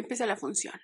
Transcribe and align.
empieza 0.00 0.26
la 0.26 0.36
función. 0.36 0.74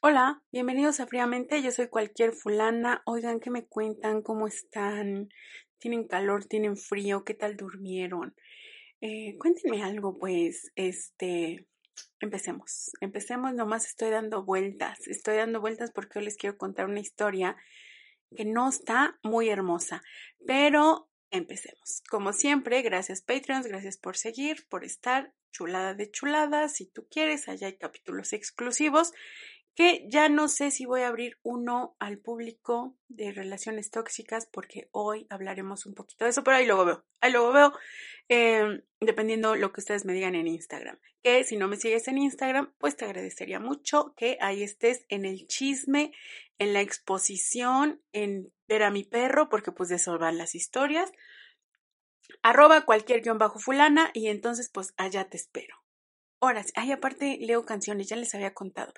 Hola, 0.00 0.42
bienvenidos 0.50 0.98
a 0.98 1.06
Fríamente, 1.06 1.62
yo 1.62 1.70
soy 1.70 1.88
cualquier 1.88 2.32
fulana. 2.32 3.02
Oigan, 3.06 3.38
¿qué 3.38 3.50
me 3.50 3.66
cuentan? 3.66 4.22
¿Cómo 4.22 4.48
están? 4.48 5.28
¿Tienen 5.78 6.08
calor? 6.08 6.44
¿Tienen 6.44 6.76
frío? 6.76 7.22
¿Qué 7.24 7.34
tal 7.34 7.56
durmieron? 7.56 8.34
Eh, 9.00 9.36
cuéntenme 9.38 9.82
algo, 9.84 10.18
pues, 10.18 10.72
este, 10.74 11.68
empecemos. 12.18 12.90
Empecemos, 13.00 13.54
nomás 13.54 13.86
estoy 13.86 14.10
dando 14.10 14.44
vueltas. 14.44 15.06
Estoy 15.06 15.36
dando 15.36 15.60
vueltas 15.60 15.92
porque 15.92 16.18
hoy 16.18 16.24
les 16.24 16.36
quiero 16.36 16.56
contar 16.56 16.86
una 16.86 17.00
historia 17.00 17.56
que 18.34 18.44
no 18.44 18.68
está 18.68 19.18
muy 19.22 19.50
hermosa, 19.50 20.02
pero 20.46 21.11
empecemos. 21.32 22.02
Como 22.08 22.32
siempre, 22.32 22.82
gracias 22.82 23.22
Patreons, 23.22 23.66
gracias 23.66 23.96
por 23.96 24.16
seguir, 24.16 24.66
por 24.68 24.84
estar 24.84 25.34
chulada 25.50 25.94
de 25.94 26.10
chulada. 26.10 26.68
Si 26.68 26.86
tú 26.86 27.08
quieres, 27.10 27.48
allá 27.48 27.66
hay 27.66 27.76
capítulos 27.76 28.32
exclusivos 28.32 29.12
que 29.74 30.06
ya 30.08 30.28
no 30.28 30.48
sé 30.48 30.70
si 30.70 30.84
voy 30.84 31.02
a 31.02 31.08
abrir 31.08 31.38
uno 31.42 31.96
al 31.98 32.18
público 32.18 32.96
de 33.08 33.32
relaciones 33.32 33.90
tóxicas 33.90 34.46
porque 34.52 34.88
hoy 34.92 35.26
hablaremos 35.30 35.86
un 35.86 35.94
poquito 35.94 36.24
de 36.24 36.30
eso, 36.30 36.44
pero 36.44 36.58
ahí 36.58 36.66
luego 36.66 36.84
veo, 36.84 37.04
ahí 37.20 37.32
luego 37.32 37.52
veo, 37.52 37.72
eh, 38.34 38.82
dependiendo 38.98 39.56
lo 39.56 39.72
que 39.72 39.82
ustedes 39.82 40.06
me 40.06 40.14
digan 40.14 40.34
en 40.34 40.46
Instagram. 40.46 40.98
Que 41.22 41.44
si 41.44 41.58
no 41.58 41.68
me 41.68 41.76
sigues 41.76 42.08
en 42.08 42.16
Instagram, 42.16 42.72
pues 42.78 42.96
te 42.96 43.04
agradecería 43.04 43.60
mucho 43.60 44.14
que 44.16 44.38
ahí 44.40 44.62
estés 44.62 45.04
en 45.10 45.26
el 45.26 45.46
chisme, 45.46 46.12
en 46.58 46.72
la 46.72 46.80
exposición, 46.80 48.00
en 48.12 48.50
ver 48.68 48.84
a 48.84 48.90
mi 48.90 49.04
perro, 49.04 49.50
porque 49.50 49.70
pues 49.70 49.90
de 49.90 49.96
eso 49.96 50.18
van 50.18 50.38
las 50.38 50.54
historias. 50.54 51.12
Arroba 52.40 52.86
cualquier 52.86 53.20
guion 53.20 53.36
bajo 53.36 53.58
fulana 53.58 54.10
y 54.14 54.28
entonces 54.28 54.70
pues 54.72 54.94
allá 54.96 55.28
te 55.28 55.36
espero 55.36 55.81
horas. 56.42 56.72
Ay, 56.74 56.90
aparte 56.90 57.38
leo 57.40 57.64
canciones, 57.64 58.08
ya 58.08 58.16
les 58.16 58.34
había 58.34 58.52
contado. 58.52 58.92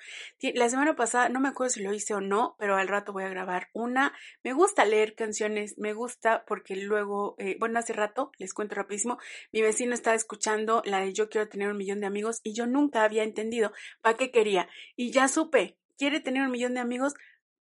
La 0.55 0.69
semana 0.71 0.97
pasada, 0.97 1.29
no 1.29 1.41
me 1.41 1.51
acuerdo 1.51 1.71
si 1.71 1.83
lo 1.83 1.93
hice 1.93 2.15
o 2.15 2.23
no, 2.23 2.57
pero 2.59 2.77
al 2.77 2.89
rato 2.89 3.13
voy 3.13 3.25
a 3.25 3.29
grabar 3.29 3.69
una. 3.75 4.15
Me 4.43 4.55
gusta 4.55 4.87
leer 4.87 5.15
canciones, 5.15 5.77
me 5.77 5.93
gusta 5.93 6.45
porque 6.47 6.75
luego, 6.75 7.37
eh, 7.39 7.57
bueno, 7.61 7.79
hace 7.79 7.93
rato, 7.93 8.33
les 8.39 8.55
cuento 8.55 8.75
rapidísimo, 8.75 9.19
mi 9.53 9.61
vecino 9.61 9.93
estaba 9.93 10.17
escuchando 10.17 10.83
la 10.87 11.01
de 11.01 11.13
Yo 11.13 11.29
quiero 11.29 11.49
tener 11.49 11.69
un 11.71 11.77
millón 11.77 12.01
de 12.01 12.07
amigos 12.07 12.41
y 12.43 12.55
yo 12.55 12.67
nunca 12.67 13.05
había 13.05 13.23
entendido 13.23 13.73
para 14.01 14.17
qué 14.17 14.31
quería. 14.31 14.67
Y 14.97 15.11
ya 15.13 15.29
supe, 15.29 15.77
quiere 15.99 16.21
tener 16.21 16.43
un 16.45 16.51
millón 16.51 16.73
de 16.73 16.81
amigos 16.81 17.15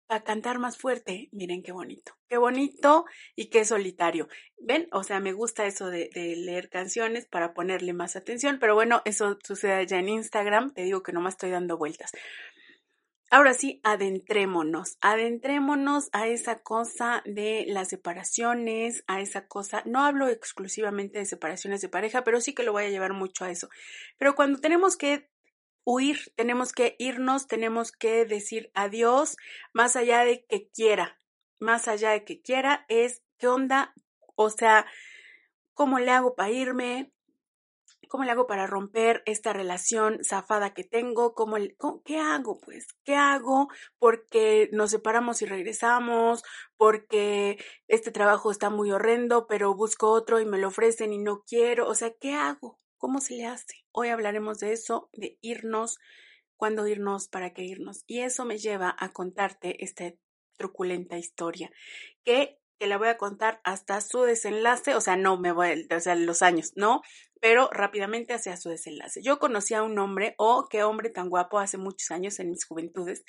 para 0.09 0.25
cantar 0.25 0.59
más 0.59 0.79
fuerte. 0.79 1.29
Miren 1.31 1.63
qué 1.63 1.71
bonito, 1.71 2.15
qué 2.29 2.39
bonito 2.39 3.05
y 3.37 3.51
qué 3.51 3.65
solitario. 3.65 4.29
¿Ven? 4.59 4.89
O 4.91 5.05
sea, 5.05 5.21
me 5.21 5.33
gusta 5.33 5.67
eso 5.67 5.91
de, 5.91 6.11
leer 6.15 6.71
canciones 6.71 7.27
para 7.27 7.55
ponerle 7.55 7.93
más 7.93 8.17
atención, 8.17 8.59
pero 8.59 8.75
bueno, 8.75 9.03
eso 9.05 9.39
sucede 9.45 9.75
allá 9.75 9.99
en 9.99 10.09
Instagram. 10.09 10.73
Te 10.73 10.83
digo 10.83 11.03
que 11.03 11.13
no 11.13 11.21
me 11.21 11.29
estoy 11.29 11.51
dando 11.51 11.77
vueltas. 11.77 12.11
Ahora 13.31 13.53
sí, 13.53 13.79
adentrémonos, 13.85 14.97
adentrémonos 15.03 16.09
a 16.13 16.27
esa 16.29 16.61
cosa 16.61 17.23
de 17.27 17.67
las 17.69 17.89
separaciones, 17.89 19.05
a 19.07 19.21
esa 19.21 19.47
cosa, 19.47 19.83
no 19.85 20.03
hablo 20.03 20.29
exclusivamente 20.29 21.19
de 21.19 21.27
separaciones 21.27 21.83
de 21.83 21.91
pareja, 21.91 22.25
pero 22.25 22.41
sí 22.41 22.55
que 22.55 22.63
lo 22.63 22.73
voy 22.73 22.85
a 22.85 22.89
llevar 22.89 23.13
mucho 23.13 23.45
a 23.45 23.51
eso. 23.51 23.69
Pero 24.17 24.35
cuando 24.35 24.61
tenemos 24.61 24.97
que 24.97 25.29
huir, 25.85 26.19
tenemos 26.37 26.73
que 26.73 26.97
irnos, 26.99 27.47
tenemos 27.47 27.93
que 27.93 28.25
decir 28.25 28.71
adiós, 28.75 29.37
más 29.73 29.97
allá 29.97 30.25
de 30.25 30.45
que 30.47 30.69
quiera, 30.71 31.19
más 31.59 31.89
allá 31.89 32.11
de 32.11 32.25
que 32.25 32.41
quiera, 32.41 32.85
es 32.89 33.23
qué 33.39 33.49
onda, 33.49 33.95
o 34.35 34.51
sea, 34.51 34.87
cómo 35.75 35.99
le 35.99 36.11
hago 36.11 36.35
para 36.35 36.51
irme, 36.51 37.13
cómo 38.09 38.25
le 38.25 38.31
hago 38.31 38.47
para 38.47 38.67
romper 38.67 39.23
esta 39.27 39.53
relación 39.53 40.25
zafada 40.25 40.75
que 40.75 40.85
tengo, 40.85 41.35
¿Cómo, 41.35 41.57
qué 42.05 42.19
hago, 42.19 42.59
pues, 42.61 42.87
qué 43.05 43.15
hago, 43.15 43.69
porque 43.99 44.69
nos 44.73 44.91
separamos 44.91 45.43
y 45.43 45.47
regresamos, 45.47 46.43
porque 46.77 47.63
este 47.87 48.11
trabajo 48.11 48.51
está 48.51 48.71
muy 48.71 48.91
horrendo, 48.91 49.47
pero 49.47 49.75
busco 49.75 50.11
otro 50.11 50.41
y 50.41 50.47
me 50.47 50.59
lo 50.59 50.69
ofrecen 50.69 51.13
y 51.13 51.19
no 51.19 51.43
quiero, 51.47 51.89
o 51.89 51.95
sea, 51.95 52.13
¿qué 52.19 52.35
hago? 52.35 52.79
¿Cómo 52.99 53.21
se 53.21 53.37
le 53.37 53.47
hace? 53.47 53.85
Hoy 53.93 54.09
hablaremos 54.09 54.59
de 54.59 54.73
eso, 54.73 55.09
de 55.13 55.39
irnos, 55.41 55.99
cuándo 56.57 56.85
irnos, 56.89 57.29
para 57.29 57.55
qué 57.55 57.63
irnos. 57.63 58.03
Y 58.09 58.21
eso 58.21 58.45
me 58.45 58.59
lleva 58.59 58.95
a 58.99 59.13
contarte 59.13 59.85
esta 59.85 60.13
truculenta 60.57 61.17
historia 61.17 61.71
que 62.25 62.58
que 62.79 62.87
la 62.87 62.99
voy 62.99 63.09
a 63.09 63.17
contar 63.17 63.61
hasta 63.65 64.01
su 64.01 64.23
desenlace, 64.23 64.95
o 64.95 65.01
sea, 65.01 65.17
no 65.17 65.39
me 65.39 65.53
voy, 65.53 65.87
o 65.95 66.01
sea, 66.01 66.15
los 66.15 66.43
años, 66.43 66.73
no, 66.77 67.03
pero 67.41 67.69
rápidamente 67.73 68.35
hacia 68.35 68.57
su 68.57 68.69
desenlace. 68.69 69.23
Yo 69.23 69.39
conocí 69.39 69.75
a 69.75 69.83
un 69.83 69.99
hombre, 69.99 70.35
oh, 70.39 70.67
qué 70.69 70.83
hombre 70.83 71.11
tan 71.11 71.29
guapo, 71.29 71.59
hace 71.59 71.79
muchos 71.79 72.11
años 72.11 72.39
en 72.41 72.51
mis 72.51 72.65
juventudes. 72.65 73.25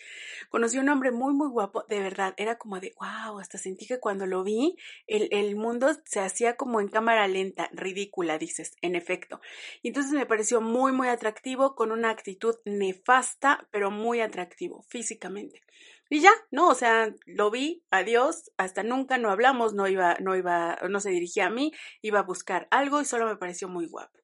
Conocí 0.49 0.77
a 0.77 0.81
un 0.81 0.89
hombre 0.89 1.11
muy, 1.11 1.33
muy 1.33 1.49
guapo, 1.49 1.83
de 1.87 1.99
verdad, 1.99 2.33
era 2.37 2.57
como 2.57 2.79
de, 2.79 2.93
wow, 2.99 3.39
hasta 3.39 3.57
sentí 3.57 3.85
que 3.85 3.99
cuando 3.99 4.25
lo 4.25 4.43
vi, 4.43 4.77
el, 5.07 5.27
el 5.31 5.55
mundo 5.55 5.89
se 6.05 6.19
hacía 6.19 6.55
como 6.55 6.81
en 6.81 6.87
cámara 6.87 7.27
lenta, 7.27 7.69
ridícula, 7.73 8.37
dices, 8.37 8.73
en 8.81 8.95
efecto. 8.95 9.41
Entonces 9.83 10.11
me 10.13 10.25
pareció 10.25 10.61
muy, 10.61 10.91
muy 10.91 11.07
atractivo, 11.07 11.75
con 11.75 11.91
una 11.91 12.09
actitud 12.09 12.55
nefasta, 12.65 13.67
pero 13.71 13.91
muy 13.91 14.21
atractivo 14.21 14.83
físicamente. 14.89 15.61
Y 16.09 16.21
ya, 16.21 16.31
¿no? 16.49 16.69
O 16.69 16.75
sea, 16.75 17.13
lo 17.27 17.51
vi, 17.51 17.83
adiós, 17.91 18.51
hasta 18.57 18.81
nunca 18.81 19.19
no 19.19 19.29
hablamos, 19.29 19.73
no 19.73 19.87
iba, 19.87 20.17
no 20.19 20.35
iba, 20.35 20.77
no 20.89 20.99
se 20.99 21.11
dirigía 21.11 21.45
a 21.45 21.49
mí, 21.51 21.71
iba 22.01 22.19
a 22.19 22.23
buscar 22.23 22.67
algo 22.71 22.99
y 22.99 23.05
solo 23.05 23.27
me 23.27 23.37
pareció 23.37 23.67
muy 23.67 23.87
guapo. 23.87 24.17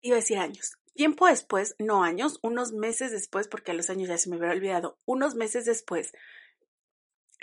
Iba 0.00 0.16
a 0.16 0.20
decir 0.20 0.38
años. 0.38 0.78
Tiempo 0.94 1.26
después, 1.26 1.76
no 1.78 2.02
años, 2.02 2.40
unos 2.42 2.72
meses 2.72 3.12
después, 3.12 3.46
porque 3.46 3.70
a 3.70 3.74
los 3.74 3.88
años 3.88 4.08
ya 4.08 4.18
se 4.18 4.28
me 4.28 4.36
hubiera 4.36 4.52
olvidado, 4.52 4.98
unos 5.06 5.36
meses 5.36 5.64
después, 5.64 6.12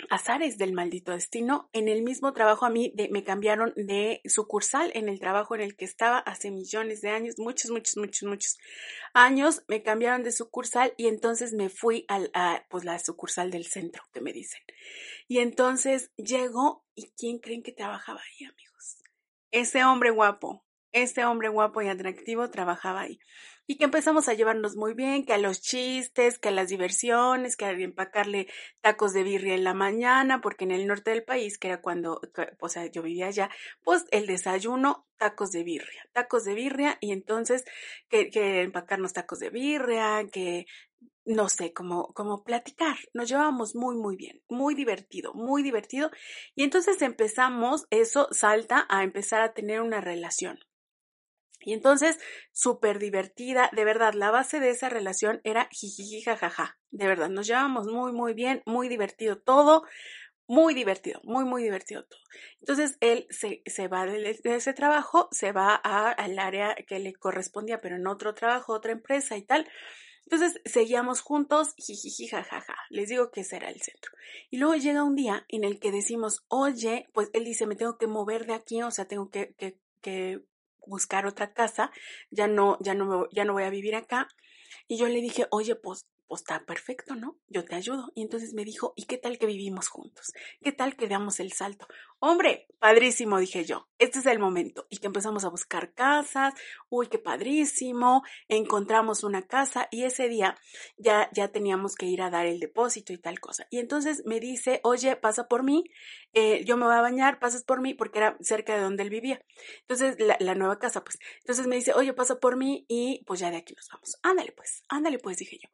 azares 0.08 0.58
del 0.58 0.72
maldito 0.72 1.12
destino, 1.12 1.68
en 1.72 1.88
el 1.88 2.02
mismo 2.02 2.32
trabajo 2.32 2.64
a 2.66 2.70
mí 2.70 2.94
me 3.10 3.24
cambiaron 3.24 3.72
de 3.76 4.20
sucursal 4.24 4.90
en 4.94 5.08
el 5.08 5.20
trabajo 5.20 5.54
en 5.54 5.60
el 5.60 5.76
que 5.76 5.84
estaba 5.84 6.18
hace 6.18 6.50
millones 6.50 7.00
de 7.00 7.10
años, 7.10 7.38
muchos, 7.38 7.70
muchos, 7.70 7.96
muchos, 7.96 8.28
muchos 8.28 8.58
años, 9.12 9.62
me 9.68 9.82
cambiaron 9.82 10.22
de 10.22 10.32
sucursal 10.32 10.94
y 10.96 11.08
entonces 11.08 11.52
me 11.52 11.68
fui 11.68 12.04
al, 12.08 12.30
a 12.34 12.64
pues 12.68 12.84
la 12.84 12.98
sucursal 12.98 13.50
del 13.50 13.66
centro, 13.66 14.02
que 14.12 14.20
me 14.20 14.32
dicen. 14.32 14.60
Y 15.28 15.38
entonces 15.38 16.10
llego 16.16 16.84
y 16.94 17.10
¿quién 17.16 17.38
creen 17.38 17.62
que 17.62 17.72
trabajaba 17.72 18.20
ahí, 18.20 18.46
amigos? 18.46 18.98
Ese 19.50 19.84
hombre 19.84 20.10
guapo, 20.10 20.64
ese 20.92 21.24
hombre 21.24 21.48
guapo 21.48 21.82
y 21.82 21.88
atractivo 21.88 22.50
trabajaba 22.50 23.02
ahí 23.02 23.20
y 23.70 23.76
que 23.76 23.84
empezamos 23.84 24.28
a 24.28 24.34
llevarnos 24.34 24.74
muy 24.74 24.94
bien, 24.94 25.24
que 25.24 25.32
a 25.32 25.38
los 25.38 25.60
chistes, 25.60 26.40
que 26.40 26.48
a 26.48 26.50
las 26.50 26.70
diversiones, 26.70 27.56
que 27.56 27.66
a 27.66 27.70
empacarle 27.70 28.48
tacos 28.80 29.12
de 29.12 29.22
birria 29.22 29.54
en 29.54 29.62
la 29.62 29.74
mañana, 29.74 30.40
porque 30.40 30.64
en 30.64 30.72
el 30.72 30.88
norte 30.88 31.12
del 31.12 31.22
país, 31.22 31.56
que 31.56 31.68
era 31.68 31.80
cuando, 31.80 32.20
o 32.58 32.68
sea, 32.68 32.86
yo 32.86 33.00
vivía 33.00 33.28
allá, 33.28 33.48
pues 33.84 34.06
el 34.10 34.26
desayuno, 34.26 35.06
tacos 35.18 35.52
de 35.52 35.62
birria, 35.62 36.04
tacos 36.12 36.42
de 36.42 36.54
birria, 36.54 36.98
y 37.00 37.12
entonces 37.12 37.64
que, 38.08 38.28
que 38.30 38.62
empacarnos 38.62 39.12
tacos 39.12 39.38
de 39.38 39.50
birria, 39.50 40.28
que 40.32 40.66
no 41.24 41.48
sé, 41.48 41.72
como, 41.72 42.08
como 42.12 42.42
platicar. 42.42 42.96
Nos 43.14 43.28
llevábamos 43.28 43.76
muy, 43.76 43.94
muy 43.94 44.16
bien, 44.16 44.42
muy 44.48 44.74
divertido, 44.74 45.32
muy 45.32 45.62
divertido. 45.62 46.10
Y 46.56 46.64
entonces 46.64 47.00
empezamos, 47.02 47.86
eso 47.90 48.26
salta 48.32 48.84
a 48.88 49.04
empezar 49.04 49.42
a 49.42 49.52
tener 49.52 49.80
una 49.80 50.00
relación. 50.00 50.58
Y 51.60 51.72
entonces, 51.72 52.18
súper 52.52 52.98
divertida, 52.98 53.70
de 53.72 53.84
verdad, 53.84 54.14
la 54.14 54.30
base 54.30 54.60
de 54.60 54.70
esa 54.70 54.88
relación 54.88 55.40
era 55.44 55.68
jijiji 55.70 56.22
jajaja, 56.22 56.78
de 56.90 57.06
verdad, 57.06 57.28
nos 57.28 57.46
llevábamos 57.46 57.86
muy, 57.86 58.12
muy 58.12 58.34
bien, 58.34 58.62
muy 58.66 58.88
divertido 58.88 59.38
todo, 59.38 59.84
muy 60.46 60.74
divertido, 60.74 61.20
muy, 61.22 61.44
muy 61.44 61.62
divertido 61.62 62.04
todo. 62.04 62.20
Entonces, 62.60 62.96
él 63.00 63.26
se, 63.30 63.62
se 63.66 63.88
va 63.88 64.06
de, 64.06 64.40
ese 64.42 64.72
trabajo, 64.72 65.28
se 65.30 65.52
va 65.52 65.74
al 65.74 66.38
área 66.38 66.74
que 66.88 66.98
le 66.98 67.12
correspondía, 67.14 67.80
pero 67.80 67.96
en 67.96 68.06
otro 68.06 68.34
trabajo, 68.34 68.72
otra 68.72 68.92
empresa 68.92 69.36
y 69.36 69.42
tal. 69.42 69.68
Entonces 70.24 70.60
seguíamos 70.64 71.22
juntos, 71.22 71.74
jijiji, 71.76 72.28
jajaja. 72.28 72.76
Les 72.88 73.08
digo 73.08 73.30
que 73.30 73.40
ese 73.40 73.56
era 73.56 73.68
el 73.68 73.80
centro. 73.80 74.12
Y 74.50 74.58
luego 74.58 74.76
llega 74.76 75.02
un 75.02 75.16
día 75.16 75.44
en 75.48 75.64
el 75.64 75.80
que 75.80 75.90
decimos, 75.90 76.44
oye, 76.48 77.08
pues 77.12 77.30
él 77.32 77.44
dice, 77.44 77.66
me 77.66 77.74
tengo 77.74 77.98
que 77.98 78.06
mover 78.06 78.46
de 78.46 78.54
aquí, 78.54 78.82
o 78.82 78.90
sea, 78.90 79.06
tengo 79.06 79.28
que, 79.30 79.54
que 79.56 79.78
que 80.00 80.40
buscar 80.90 81.26
otra 81.26 81.52
casa, 81.54 81.90
ya 82.30 82.48
no, 82.48 82.78
ya 82.80 82.94
no, 82.94 83.28
ya 83.32 83.44
no 83.46 83.54
voy 83.54 83.64
a 83.64 83.70
vivir 83.70 83.94
acá. 83.96 84.28
Y 84.88 84.98
yo 84.98 85.08
le 85.08 85.20
dije, 85.22 85.46
oye, 85.50 85.76
pues 85.76 86.06
pues 86.30 86.42
está 86.42 86.64
perfecto, 86.64 87.16
¿no? 87.16 87.36
Yo 87.48 87.64
te 87.64 87.74
ayudo. 87.74 88.12
Y 88.14 88.22
entonces 88.22 88.54
me 88.54 88.64
dijo, 88.64 88.92
¿y 88.94 89.06
qué 89.06 89.18
tal 89.18 89.36
que 89.36 89.46
vivimos 89.46 89.88
juntos? 89.88 90.32
¿Qué 90.62 90.70
tal 90.70 90.94
que 90.94 91.08
damos 91.08 91.40
el 91.40 91.50
salto? 91.50 91.88
Hombre, 92.20 92.68
padrísimo, 92.78 93.40
dije 93.40 93.64
yo. 93.64 93.88
Este 93.98 94.20
es 94.20 94.26
el 94.26 94.38
momento. 94.38 94.86
Y 94.90 94.98
que 94.98 95.08
empezamos 95.08 95.44
a 95.44 95.48
buscar 95.48 95.92
casas. 95.92 96.54
Uy, 96.88 97.08
qué 97.08 97.18
padrísimo. 97.18 98.22
Encontramos 98.46 99.24
una 99.24 99.42
casa 99.42 99.88
y 99.90 100.04
ese 100.04 100.28
día 100.28 100.56
ya, 100.98 101.28
ya 101.32 101.48
teníamos 101.48 101.96
que 101.96 102.06
ir 102.06 102.22
a 102.22 102.30
dar 102.30 102.46
el 102.46 102.60
depósito 102.60 103.12
y 103.12 103.18
tal 103.18 103.40
cosa. 103.40 103.66
Y 103.68 103.78
entonces 103.78 104.22
me 104.24 104.38
dice, 104.38 104.80
oye, 104.84 105.16
pasa 105.16 105.48
por 105.48 105.64
mí. 105.64 105.84
Eh, 106.32 106.64
yo 106.64 106.76
me 106.76 106.84
voy 106.84 106.94
a 106.94 107.00
bañar, 107.00 107.40
pasas 107.40 107.64
por 107.64 107.80
mí 107.80 107.94
porque 107.94 108.20
era 108.20 108.36
cerca 108.40 108.76
de 108.76 108.82
donde 108.82 109.02
él 109.02 109.10
vivía. 109.10 109.44
Entonces, 109.80 110.16
la, 110.20 110.54
nueva 110.54 110.78
casa, 110.78 111.02
pues. 111.02 111.18
Entonces 111.40 111.66
me 111.66 111.74
dice, 111.74 111.92
oye, 111.94 112.12
pasa 112.12 112.38
por 112.38 112.56
mí 112.56 112.84
y 112.86 113.24
pues 113.26 113.40
ya 113.40 113.50
de 113.50 113.56
aquí 113.56 113.74
nos 113.74 113.88
vamos. 113.88 114.18
Ándale, 114.22 114.52
pues, 114.52 114.84
ándale, 114.88 115.18
pues, 115.18 115.38
dije 115.38 115.58
yo. 115.60 115.68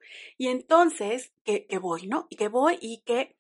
Entonces, 0.49 1.33
que, 1.45 1.67
voy, 1.81 2.07
¿no? 2.07 2.27
Y 2.31 2.37
que 2.37 2.49
voy 2.49 2.79
y 2.81 2.99
que 2.99 3.37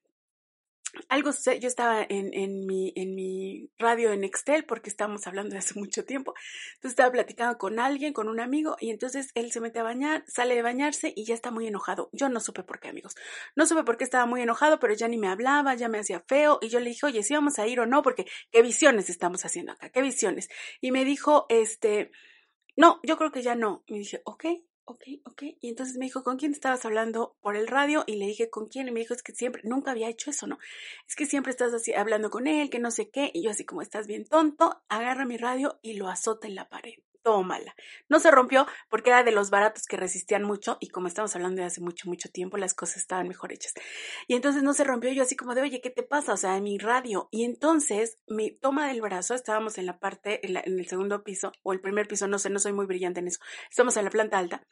algo 1.09 1.33
sé, 1.33 1.61
yo 1.61 1.69
estaba 1.69 2.03
en, 2.09 2.33
en, 2.33 2.67
mi, 2.67 2.93
en 2.97 3.15
mi 3.15 3.71
radio 3.79 4.13
en 4.13 4.25
Excel 4.25 4.65
porque 4.65 4.89
estábamos 4.89 5.27
hablando 5.27 5.53
de 5.53 5.59
hace 5.59 5.79
mucho 5.79 6.05
tiempo. 6.05 6.35
Entonces 6.77 6.93
estaba 6.93 7.13
platicando 7.13 7.59
con 7.59 7.79
alguien, 7.79 8.13
con 8.13 8.29
un 8.29 8.41
amigo, 8.41 8.77
y 8.81 8.91
entonces 8.91 9.31
él 9.35 9.53
se 9.53 9.61
mete 9.61 9.79
a 9.79 9.83
bañar, 9.83 10.25
sale 10.27 10.55
de 10.55 10.63
bañarse 10.63 11.13
y 11.15 11.25
ya 11.25 11.35
está 11.35 11.51
muy 11.51 11.67
enojado. 11.67 12.09
Yo 12.13 12.29
no 12.29 12.41
supe 12.41 12.63
por 12.63 12.81
qué, 12.81 12.89
amigos. 12.89 13.15
No 13.55 13.67
supe 13.67 13.85
por 13.85 13.97
qué 13.97 14.05
estaba 14.05 14.27
muy 14.27 14.43
enojado, 14.43 14.79
pero 14.79 14.95
ya 14.95 15.09
ni 15.09 15.19
me 15.19 15.29
hablaba, 15.29 15.75
ya 15.75 15.89
me 15.89 15.99
hacía 15.99 16.21
feo, 16.21 16.59
y 16.63 16.69
yo 16.69 16.81
le 16.81 16.91
dije, 16.91 17.07
oye, 17.07 17.23
si 17.23 17.35
vamos 17.35 17.59
a 17.59 17.67
ir 17.67 17.81
o 17.81 17.87
no, 17.87 18.03
porque 18.03 18.27
qué 18.51 18.63
visiones 18.63 19.11
estamos 19.11 19.45
haciendo 19.45 19.73
acá, 19.73 19.91
qué 19.91 20.03
visiones. 20.03 20.49
Y 20.81 20.93
me 20.93 21.05
dijo, 21.05 21.47
este, 21.49 22.11
no, 22.77 23.01
yo 23.03 23.17
creo 23.17 23.33
que 23.33 23.43
ya 23.43 23.55
no. 23.55 23.83
Y 23.87 23.99
dije, 23.99 24.23
ok, 24.25 24.45
ok, 24.87 25.03
ok. 25.25 25.43
Y 25.61 25.69
entonces 25.69 25.97
me 25.99 26.07
dijo, 26.07 26.23
¿con 26.23 26.39
quién 26.39 26.53
estabas 26.53 26.85
hablando 26.85 27.37
por 27.43 27.57
el 27.57 27.67
radio? 27.67 28.05
Y 28.07 28.17
le 28.17 28.27
dije, 28.27 28.49
¿con 28.51 28.67
quién? 28.69 28.89
Y 28.89 28.93
me 28.93 29.01
dijo, 29.01 29.15
es 29.15 29.23
que 29.23 29.33
siempre, 29.33 29.63
nunca 29.65 29.91
había 29.91 30.09
hecho 30.09 30.31
eso, 30.31 30.47
¿no? 30.47 30.59
Es 31.07 31.15
que 31.15 31.27
siempre 31.27 31.51
estás 31.51 31.75
así 31.75 31.93
hablando 31.93 32.31
con 32.31 32.47
él, 32.47 32.71
que 32.71 32.79
no 32.79 32.91
sé 32.91 33.11
qué. 33.11 33.31
Y 33.35 33.43
yo 33.43 33.51
así 33.51 33.65
como 33.65 33.83
estás 33.83 34.07
bien 34.07 34.25
tonto, 34.25 34.83
agarra 34.89 35.27
mi 35.27 35.37
radio 35.37 35.79
y 35.83 35.95
lo 35.95 36.09
azota 36.09 36.47
en 36.49 36.55
la 36.55 36.69
pared 36.69 37.06
tómala. 37.27 37.75
No 38.09 38.21
se 38.21 38.31
rompió 38.31 38.69
porque 38.89 39.11
era 39.11 39.25
de 39.25 39.33
los 39.33 39.51
baratos 39.51 39.87
que 39.89 39.97
resistían 39.97 40.45
mucho 40.45 40.79
y 40.79 40.91
como 40.91 41.09
estamos 41.09 41.35
hablando 41.35 41.61
de 41.61 41.67
hace 41.67 41.81
mucho, 41.81 42.09
mucho 42.09 42.29
tiempo, 42.29 42.57
las 42.57 42.73
cosas 42.73 42.99
estaban 42.99 43.27
mejor 43.27 43.53
hechas. 43.53 43.75
Y 44.29 44.37
entonces 44.37 44.63
no 44.63 44.73
se 44.75 44.85
rompió 44.85 45.11
yo 45.11 45.25
así 45.25 45.35
como 45.35 45.57
de, 45.57 45.63
oye, 45.63 45.81
¿qué 45.81 45.91
te 45.91 46.05
pasa? 46.05 46.35
O 46.35 46.37
sea, 46.37 46.57
en 46.57 46.63
mi 46.63 46.79
radio. 46.79 47.29
Y 47.33 47.43
entonces 47.43 48.19
me 48.29 48.53
toma 48.53 48.87
del 48.87 49.01
brazo, 49.01 49.35
estábamos 49.35 49.77
en 49.77 49.87
la 49.87 49.99
parte, 49.99 50.47
en, 50.47 50.57
en 50.57 50.79
el 50.79 50.87
segundo 50.87 51.25
piso 51.25 51.51
o 51.65 51.73
el 51.73 51.81
primer 51.81 52.07
piso, 52.07 52.29
no 52.29 52.39
sé, 52.39 52.49
no 52.49 52.61
soy 52.61 52.73
muy 52.73 52.87
brillante 52.87 53.19
en 53.19 53.27
eso. 53.27 53.41
Estamos 53.69 53.97
en 53.97 54.05
la 54.05 54.11
planta 54.11 54.39
alta 54.39 54.63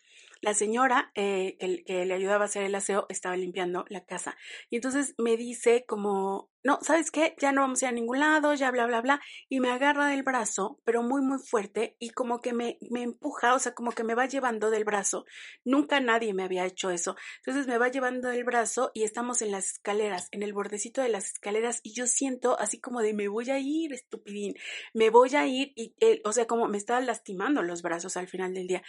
la 0.40 0.54
señora 0.54 1.10
eh, 1.14 1.56
que, 1.58 1.84
que, 1.84 2.04
le 2.04 2.14
ayudaba 2.14 2.44
a 2.44 2.46
hacer 2.46 2.64
el 2.64 2.74
aseo 2.74 3.06
estaba 3.08 3.34
limpiando 3.36 3.86
la 3.88 4.04
casa. 4.04 4.36
Y 4.68 4.76
entonces 4.76 5.14
me 5.16 5.38
dice 5.38 5.86
como, 5.88 6.50
no, 6.64 6.78
¿sabes 6.80 7.10
qué? 7.10 7.34
Ya 7.38 7.52
no 7.52 7.60
vamos 7.60 7.82
a 7.82 7.84
ir 7.84 7.88
a 7.90 7.92
ningún 7.92 8.20
lado, 8.20 8.54
ya 8.54 8.70
bla, 8.70 8.86
bla, 8.86 9.02
bla. 9.02 9.20
Y 9.50 9.60
me 9.60 9.70
agarra 9.70 10.06
del 10.06 10.22
brazo, 10.22 10.80
pero 10.84 11.02
muy, 11.02 11.20
muy 11.20 11.38
fuerte 11.38 11.94
y 11.98 12.08
como 12.08 12.40
que 12.40 12.54
me, 12.54 12.78
me 12.90 13.02
empuja, 13.02 13.54
o 13.54 13.58
sea, 13.58 13.74
como 13.74 13.92
que 13.92 14.02
me 14.02 14.14
va 14.14 14.24
llevando 14.24 14.70
del 14.70 14.84
brazo. 14.84 15.26
Nunca 15.62 16.00
nadie 16.00 16.32
me 16.32 16.42
había 16.42 16.64
hecho 16.64 16.88
eso. 16.88 17.16
Entonces 17.40 17.66
me 17.66 17.76
va 17.76 17.88
llevando 17.88 18.30
del 18.30 18.44
brazo 18.44 18.92
y 18.94 19.02
estamos 19.02 19.42
en 19.42 19.52
las 19.52 19.72
escaleras, 19.72 20.28
en 20.32 20.42
el 20.42 20.54
bordecito 20.54 21.02
de 21.02 21.10
las 21.10 21.34
escaleras 21.34 21.80
y 21.82 21.92
yo 21.92 22.06
siento 22.06 22.58
así 22.58 22.80
como 22.80 23.02
de 23.02 23.12
me 23.12 23.28
voy 23.28 23.50
a 23.50 23.58
ir, 23.58 23.92
estupidín, 23.92 24.54
me 24.94 25.10
voy 25.10 25.36
a 25.36 25.46
ir 25.46 25.74
y, 25.76 25.94
él, 26.00 26.22
o 26.24 26.32
sea, 26.32 26.46
como 26.46 26.66
me 26.66 26.78
estaba 26.78 27.02
lastimando 27.02 27.62
los 27.62 27.82
brazos 27.82 28.16
al 28.16 28.26
final 28.26 28.54
del 28.54 28.68
día. 28.68 28.82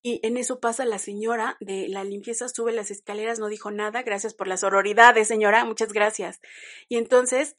Y 0.00 0.26
en 0.26 0.38
eso 0.38 0.60
pasa 0.60 0.86
la 0.86 0.98
señora 0.98 1.58
de 1.60 1.88
la 1.88 2.04
limpieza, 2.04 2.48
sube 2.48 2.72
las 2.72 2.90
escaleras, 2.90 3.38
no 3.38 3.48
dijo 3.48 3.70
nada, 3.70 4.02
gracias 4.02 4.32
por 4.32 4.48
la 4.48 4.56
sororidad, 4.56 5.14
señora, 5.24 5.66
muchas 5.66 5.92
gracias. 5.92 6.40
Y 6.88 6.96
entonces 6.96 7.17
entonces, 7.18 7.56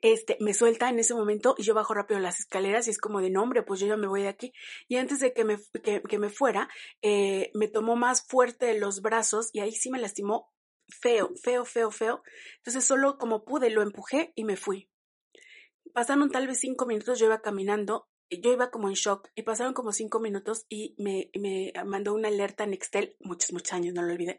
este, 0.00 0.36
me 0.40 0.54
suelta 0.54 0.88
en 0.88 0.98
ese 0.98 1.14
momento 1.14 1.54
y 1.58 1.64
yo 1.64 1.74
bajo 1.74 1.94
rápido 1.94 2.20
las 2.20 2.38
escaleras 2.40 2.86
y 2.86 2.90
es 2.90 2.98
como 2.98 3.20
de 3.20 3.28
nombre, 3.28 3.62
pues 3.62 3.80
yo 3.80 3.88
ya 3.88 3.96
me 3.96 4.06
voy 4.06 4.22
de 4.22 4.28
aquí. 4.28 4.52
Y 4.88 4.96
antes 4.96 5.18
de 5.18 5.32
que 5.32 5.44
me, 5.44 5.58
que, 5.82 6.18
me 6.18 6.30
fuera, 6.30 6.68
eh, 7.02 7.50
me 7.54 7.68
tomó 7.68 7.96
más 7.96 8.24
fuerte 8.26 8.78
los 8.78 9.02
brazos 9.02 9.50
y 9.52 9.60
ahí 9.60 9.72
sí 9.72 9.90
me 9.90 9.98
lastimó 9.98 10.52
feo, 10.88 11.32
feo, 11.42 11.64
feo, 11.64 11.90
feo. 11.90 12.22
Entonces 12.58 12.84
solo 12.84 13.18
como 13.18 13.44
pude 13.44 13.70
lo 13.70 13.82
empujé 13.82 14.32
y 14.36 14.44
me 14.44 14.56
fui. 14.56 14.88
Pasaron 15.92 16.30
tal 16.30 16.46
vez 16.46 16.58
cinco 16.60 16.86
minutos, 16.86 17.18
yo 17.18 17.26
iba 17.26 17.42
caminando, 17.42 18.08
yo 18.30 18.52
iba 18.52 18.70
como 18.70 18.88
en 18.88 18.94
shock 18.94 19.28
y 19.34 19.42
pasaron 19.42 19.74
como 19.74 19.92
cinco 19.92 20.20
minutos 20.20 20.64
y 20.68 20.94
me, 20.96 21.30
me 21.38 21.72
mandó 21.84 22.14
una 22.14 22.28
alerta 22.28 22.64
en 22.64 22.72
Excel, 22.72 23.16
muchos, 23.20 23.52
muchos 23.52 23.74
años, 23.74 23.92
no 23.92 24.02
lo 24.02 24.12
olviden, 24.12 24.36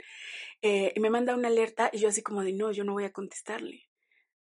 eh, 0.63 0.93
y 0.95 0.99
me 0.99 1.11
manda 1.11 1.35
una 1.35 1.49
alerta 1.49 1.91
y 1.93 1.99
yo 1.99 2.07
así 2.07 2.23
como 2.23 2.41
de 2.43 2.53
no, 2.53 2.71
yo 2.71 2.85
no 2.85 2.93
voy 2.93 3.03
a 3.03 3.11
contestarle 3.11 3.87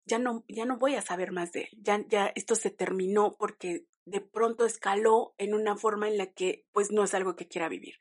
ya 0.09 0.19
no, 0.19 0.45
ya 0.49 0.65
no 0.65 0.79
voy 0.79 0.97
a 0.97 1.03
saber 1.03 1.31
más 1.31 1.53
de 1.53 1.63
él, 1.63 1.69
ya, 1.81 2.05
ya 2.09 2.33
esto 2.35 2.55
se 2.55 2.71
terminó 2.71 3.37
porque 3.39 3.87
de 4.05 4.21
pronto 4.21 4.65
escaló 4.65 5.35
en 5.39 5.55
una 5.55 5.77
forma 5.77 6.09
en 6.09 6.19
la 6.19 6.27
que 6.27 6.65
pues 6.73 6.91
no 6.91 7.05
es 7.05 7.15
algo 7.15 7.37
que 7.37 7.47
quiera 7.47 7.69
vivir. 7.69 7.95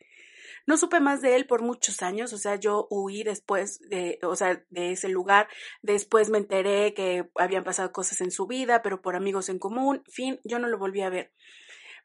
No 0.66 0.78
supe 0.78 1.00
más 1.00 1.22
de 1.22 1.36
él 1.36 1.46
por 1.48 1.62
muchos 1.62 2.02
años, 2.02 2.34
o 2.34 2.38
sea, 2.38 2.56
yo 2.56 2.88
huí 2.90 3.24
después 3.24 3.80
de, 3.90 4.20
o 4.24 4.36
sea, 4.36 4.64
de 4.70 4.92
ese 4.92 5.08
lugar, 5.08 5.48
después 5.82 6.30
me 6.30 6.40
enteré 6.40 6.94
que 6.94 7.30
habían 7.36 7.64
pasado 7.64 7.92
cosas 7.92 8.20
en 8.22 8.32
su 8.32 8.48
vida, 8.48 8.82
pero 8.82 9.02
por 9.02 9.16
amigos 9.16 9.50
en 9.50 9.60
común, 9.60 10.04
fin, 10.08 10.40
yo 10.44 10.60
no 10.60 10.68
lo 10.68 10.78
volví 10.78 11.02
a 11.02 11.10
ver. 11.10 11.32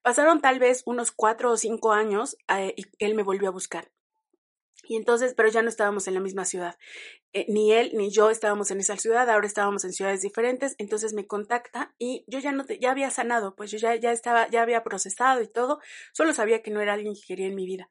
Pasaron 0.02 0.40
tal 0.40 0.58
vez 0.58 0.82
unos 0.87 1.12
cuatro 1.12 1.50
o 1.52 1.56
cinco 1.56 1.93
años 1.93 2.37
eh, 2.48 2.75
y 2.76 2.84
él 2.98 3.14
me 3.14 3.22
volvió 3.22 3.48
a 3.48 3.52
buscar. 3.52 3.90
Y 4.84 4.96
entonces, 4.96 5.34
pero 5.37 5.49
ya 5.49 5.62
no 5.62 5.69
estábamos 5.69 6.08
en 6.08 6.14
la 6.14 6.20
misma 6.20 6.44
ciudad. 6.44 6.76
Eh, 7.32 7.46
ni 7.49 7.73
él 7.73 7.93
ni 7.94 8.11
yo 8.11 8.31
estábamos 8.31 8.70
en 8.70 8.81
esa 8.81 8.96
ciudad, 8.96 9.31
ahora 9.31 9.46
estábamos 9.46 9.84
en 9.84 9.93
ciudades 9.93 10.20
diferentes, 10.20 10.75
entonces 10.79 11.14
me 11.14 11.26
contacta 11.26 11.94
y 11.99 12.25
yo 12.26 12.40
ya 12.40 12.52
no 12.52 12.64
te, 12.64 12.79
ya 12.79 12.90
había 12.90 13.11
sanado, 13.11 13.55
pues 13.55 13.70
yo 13.70 13.79
ya, 13.79 13.94
ya 13.94 14.12
estaba, 14.12 14.49
ya 14.50 14.61
había 14.62 14.82
procesado 14.82 15.40
y 15.40 15.49
todo, 15.49 15.81
solo 16.12 16.32
sabía 16.34 16.62
que 16.62 16.70
no 16.70 16.81
era 16.81 16.94
alguien 16.94 17.14
que 17.14 17.26
quería 17.26 17.46
en 17.46 17.55
mi 17.55 17.64
vida. 17.64 17.88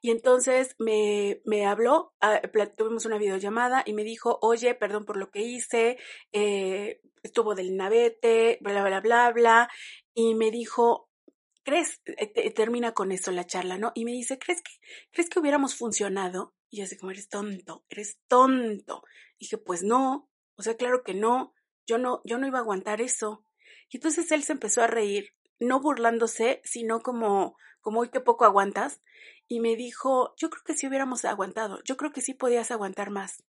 Y 0.00 0.10
entonces 0.10 0.74
me, 0.78 1.40
me 1.44 1.66
habló, 1.66 2.14
ah, 2.20 2.40
tuvimos 2.76 3.04
una 3.04 3.18
videollamada 3.18 3.82
y 3.86 3.92
me 3.92 4.02
dijo, 4.02 4.38
oye, 4.42 4.74
perdón 4.74 5.04
por 5.04 5.16
lo 5.18 5.30
que 5.30 5.42
hice, 5.42 5.98
eh, 6.32 7.00
estuvo 7.22 7.54
del 7.54 7.76
navete, 7.76 8.58
bla, 8.60 8.84
bla, 8.84 9.00
bla, 9.00 9.30
bla, 9.30 9.70
y 10.14 10.34
me 10.34 10.50
dijo, 10.50 11.09
¿crees? 11.62 12.00
Eh, 12.06 12.50
termina 12.52 12.92
con 12.92 13.12
esto 13.12 13.30
la 13.30 13.46
charla, 13.46 13.78
¿no? 13.78 13.92
Y 13.94 14.04
me 14.04 14.12
dice, 14.12 14.38
¿crees 14.38 14.62
que, 14.62 14.72
¿crees 15.10 15.28
que 15.28 15.38
hubiéramos 15.38 15.76
funcionado? 15.76 16.54
Y 16.70 16.78
yo 16.78 16.84
así 16.84 16.96
como, 16.96 17.10
eres 17.10 17.28
tonto, 17.28 17.84
eres 17.88 18.18
tonto. 18.28 19.02
Y 19.38 19.46
dije, 19.46 19.58
pues 19.58 19.82
no, 19.82 20.30
o 20.56 20.62
sea, 20.62 20.76
claro 20.76 21.02
que 21.02 21.14
no, 21.14 21.54
yo 21.86 21.98
no, 21.98 22.20
yo 22.24 22.38
no 22.38 22.46
iba 22.46 22.58
a 22.58 22.62
aguantar 22.62 23.00
eso. 23.00 23.44
Y 23.88 23.96
entonces 23.96 24.30
él 24.30 24.42
se 24.42 24.52
empezó 24.52 24.82
a 24.82 24.86
reír, 24.86 25.34
no 25.58 25.80
burlándose, 25.80 26.60
sino 26.64 27.00
como, 27.00 27.56
como, 27.80 28.00
uy, 28.00 28.10
qué 28.10 28.20
poco 28.20 28.44
aguantas. 28.44 29.02
Y 29.48 29.60
me 29.60 29.74
dijo, 29.74 30.34
yo 30.36 30.48
creo 30.50 30.62
que 30.64 30.74
sí 30.74 30.86
hubiéramos 30.86 31.24
aguantado, 31.24 31.82
yo 31.84 31.96
creo 31.96 32.12
que 32.12 32.20
sí 32.20 32.34
podías 32.34 32.70
aguantar 32.70 33.10
más. 33.10 33.42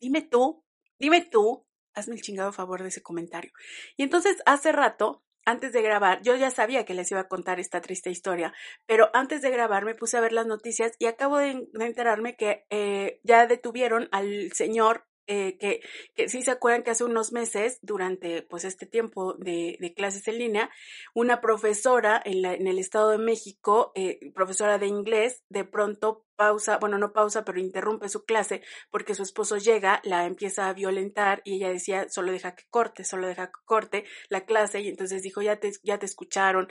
Dime 0.00 0.22
tú, 0.22 0.64
dime 0.98 1.20
tú, 1.20 1.66
hazme 1.94 2.14
el 2.14 2.22
chingado 2.22 2.52
favor 2.52 2.82
de 2.82 2.88
ese 2.88 3.02
comentario. 3.02 3.52
Y 3.96 4.02
entonces 4.02 4.38
hace 4.46 4.72
rato 4.72 5.22
antes 5.44 5.72
de 5.72 5.82
grabar, 5.82 6.22
yo 6.22 6.36
ya 6.36 6.50
sabía 6.50 6.84
que 6.84 6.94
les 6.94 7.10
iba 7.10 7.20
a 7.20 7.28
contar 7.28 7.60
esta 7.60 7.80
triste 7.80 8.10
historia, 8.10 8.52
pero 8.86 9.10
antes 9.14 9.42
de 9.42 9.50
grabar 9.50 9.84
me 9.84 9.94
puse 9.94 10.16
a 10.16 10.20
ver 10.20 10.32
las 10.32 10.46
noticias 10.46 10.92
y 10.98 11.06
acabo 11.06 11.38
de, 11.38 11.68
enterarme 11.80 12.36
que 12.36 12.66
eh, 12.70 13.20
ya 13.24 13.46
detuvieron 13.46 14.08
al 14.12 14.52
señor 14.52 15.09
eh, 15.32 15.56
que, 15.58 15.80
que 16.16 16.28
sí 16.28 16.42
se 16.42 16.50
acuerdan 16.50 16.82
que 16.82 16.90
hace 16.90 17.04
unos 17.04 17.30
meses, 17.30 17.78
durante 17.82 18.42
pues 18.42 18.64
este 18.64 18.84
tiempo 18.84 19.34
de, 19.34 19.76
de 19.78 19.94
clases 19.94 20.26
en 20.26 20.38
línea, 20.38 20.70
una 21.14 21.40
profesora 21.40 22.20
en, 22.24 22.42
la, 22.42 22.52
en 22.52 22.66
el 22.66 22.80
Estado 22.80 23.10
de 23.10 23.18
México, 23.18 23.92
eh, 23.94 24.18
profesora 24.34 24.78
de 24.78 24.88
inglés, 24.88 25.44
de 25.48 25.62
pronto 25.64 26.26
pausa, 26.34 26.78
bueno, 26.78 26.98
no 26.98 27.12
pausa, 27.12 27.44
pero 27.44 27.60
interrumpe 27.60 28.08
su 28.08 28.24
clase 28.24 28.62
porque 28.90 29.14
su 29.14 29.22
esposo 29.22 29.56
llega, 29.56 30.00
la 30.02 30.26
empieza 30.26 30.68
a 30.68 30.72
violentar 30.72 31.42
y 31.44 31.54
ella 31.54 31.68
decía, 31.68 32.08
solo 32.08 32.32
deja 32.32 32.56
que 32.56 32.64
corte, 32.68 33.04
solo 33.04 33.28
deja 33.28 33.46
que 33.46 33.60
corte 33.64 34.06
la 34.30 34.44
clase 34.44 34.80
y 34.80 34.88
entonces 34.88 35.22
dijo, 35.22 35.42
ya 35.42 35.60
te, 35.60 35.70
ya 35.84 35.98
te 35.98 36.06
escucharon, 36.06 36.66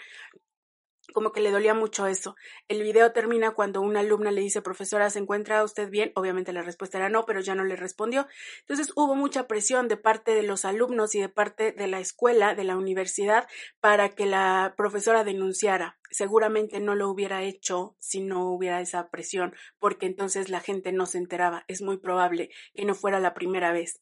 como 1.14 1.32
que 1.32 1.42
le 1.42 1.52
dolía 1.52 1.74
mucho 1.74 2.08
eso. 2.08 2.36
El 2.68 2.82
video 2.84 3.12
termina 3.12 3.52
cuando 3.52 3.82
una 3.82 4.02
alumna 4.02 4.32
le 4.32 4.42
dice, 4.42 4.62
profesora, 4.62 5.10
¿se 5.10 5.20
encuentra 5.20 5.64
usted 5.64 5.90
bien? 5.90 6.12
Obviamente 6.16 6.54
la 6.54 6.62
respuesta 6.62 6.98
era 6.98 7.10
no, 7.10 7.26
pero 7.26 7.40
ya 7.42 7.56
no 7.56 7.64
le 7.64 7.76
respondió. 7.76 8.28
Entonces 8.62 8.92
hubo 8.96 9.16
mucha 9.16 9.48
presión 9.48 9.88
de 9.88 9.98
parte 9.98 10.34
de 10.34 10.44
los 10.44 10.66
alumnos 10.66 11.16
y 11.16 11.22
de 11.22 11.30
parte 11.30 11.72
de 11.72 11.88
la 11.88 12.00
escuela, 12.00 12.56
de 12.56 12.64
la 12.64 12.78
universidad, 12.78 13.48
para 13.80 14.10
que 14.10 14.26
la 14.26 14.74
profesora 14.78 15.24
denunciara. 15.24 16.00
Seguramente 16.12 16.80
no 16.80 16.96
lo 16.96 17.10
hubiera 17.10 17.44
hecho 17.44 17.96
si 18.00 18.22
no 18.22 18.52
hubiera 18.52 18.82
esa 18.82 19.10
presión, 19.10 19.54
porque 19.80 20.08
entonces 20.08 20.50
la 20.50 20.60
gente 20.60 20.92
no 20.92 21.06
se 21.06 21.20
enteraba. 21.20 21.66
Es 21.68 21.82
muy 21.82 21.98
probable 21.98 22.50
que 22.74 22.86
no 22.86 22.96
fuera 22.96 23.20
la 23.20 23.34
primera 23.34 23.72
vez. 23.72 24.02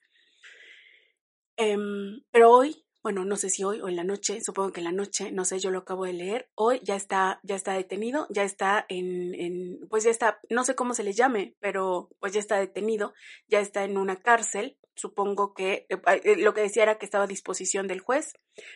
Um, 1.58 2.22
pero 2.32 2.52
hoy 2.52 2.87
bueno, 3.04 3.26
no 3.26 3.36
sé 3.36 3.50
si 3.50 3.64
hoy 3.64 3.80
o 3.82 3.88
en 3.88 3.96
la 3.96 4.04
noche, 4.04 4.42
supongo 4.42 4.72
que 4.72 4.82
en 4.82 4.86
la 4.86 4.92
noche, 4.92 5.32
no 5.32 5.46
sé, 5.46 5.60
yo 5.60 5.72
lo 5.72 5.80
acabo 5.80 6.06
de 6.06 6.14
leer, 6.14 6.50
hoy 6.56 6.82
ya 6.84 6.96
está, 6.96 7.40
ya 7.44 7.56
está 7.56 7.74
detenido, 7.74 8.28
ya 8.30 8.44
está 8.44 8.86
en, 8.90 9.80
pues 9.90 10.04
ya 10.04 10.12
está, 10.12 10.40
no 10.50 10.64
sé 10.64 10.76
cómo 10.76 10.94
se 10.94 11.04
le 11.04 11.14
llame, 11.14 11.56
pero 11.60 12.10
pues 12.20 12.34
ya 12.34 12.40
está 12.40 12.60
detenido, 12.60 13.14
ya 13.48 13.60
está 13.60 13.84
en 13.84 13.98
una 13.98 14.18
cárcel, 14.18 14.78
supongo 14.96 15.54
que 15.54 15.86
eh, 15.90 16.02
eh, 16.24 16.36
lo 16.38 16.54
que 16.54 16.62
decía 16.62 16.84
era 16.84 16.98
que 16.98 17.06
estaba 17.06 17.26
a 17.26 17.28
disposición 17.28 17.88
del 17.88 18.02
juez 18.02 18.34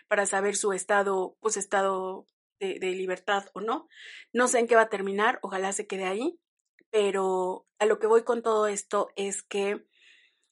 para 0.08 0.26
saber 0.26 0.56
su 0.56 0.72
estado, 0.72 1.36
pues 1.42 1.58
estado 1.58 2.28
de, 2.60 2.78
de 2.80 2.92
libertad 2.92 3.46
o 3.54 3.62
no. 3.62 3.88
No 4.32 4.48
sé 4.48 4.60
en 4.60 4.68
qué 4.68 4.76
va 4.76 4.84
a 4.84 4.90
terminar, 4.90 5.40
ojalá 5.42 5.74
se 5.74 5.88
quede 5.88 6.06
ahí, 6.06 6.40
pero 6.92 7.66
a 7.80 7.86
lo 7.86 8.00
que 8.00 8.08
voy 8.08 8.24
con 8.24 8.44
todo 8.44 8.68
esto 8.68 9.10
es 9.16 9.42
que 9.42 9.86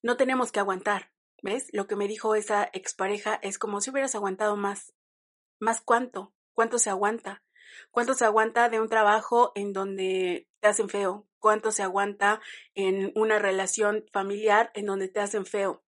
no 0.02 0.18
tenemos 0.18 0.52
que 0.52 0.60
aguantar, 0.60 1.12
¿Ves? 1.41 1.67
Lo 1.72 1.88
que 1.88 1.96
me 1.96 2.08
dijo 2.08 2.36
esa 2.36 2.69
expareja 2.74 3.39
es 3.41 3.58
como 3.58 3.79
si 3.79 3.91
hubieras 3.91 4.15
aguantado 4.15 4.58
más. 4.58 4.93
¿Más 5.60 5.81
cuánto? 5.81 6.34
¿Cuánto 6.53 6.79
se 6.79 6.89
aguanta? 6.89 7.43
¿Cuánto 7.91 8.13
se 8.13 8.25
aguanta 8.25 8.69
de 8.69 8.79
un 8.79 8.89
trabajo 8.89 9.51
en 9.55 9.72
donde 9.72 10.48
te 10.60 10.67
hacen 10.67 10.89
feo? 10.89 11.27
¿Cuánto 11.39 11.72
se 11.72 11.84
aguanta 11.84 12.41
en 12.75 13.12
una 13.15 13.39
relación 13.39 14.05
familiar 14.12 14.72
en 14.74 14.86
donde 14.86 15.08
te 15.08 15.22
hacen 15.22 15.46
feo? 15.46 15.84